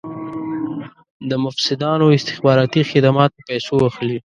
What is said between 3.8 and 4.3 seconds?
اخلي.